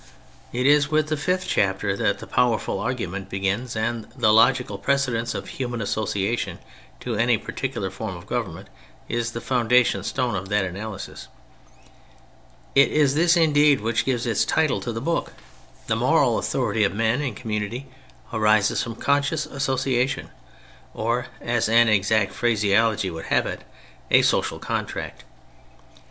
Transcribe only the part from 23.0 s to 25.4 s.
would have it, a" social contract."